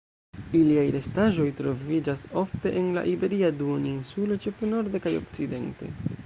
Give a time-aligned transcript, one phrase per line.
[0.59, 5.93] Iliaj restaĵoj troviĝas ofte en la Iberia Duoninsulo ĉefe norde kaj okcidente.